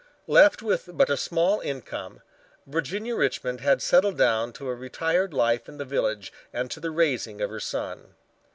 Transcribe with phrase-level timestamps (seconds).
[0.25, 2.23] Left with but a small income,
[2.65, 6.89] Virginia Richmond had settled down to a retired life in the village and to the
[6.89, 8.15] raising of her son.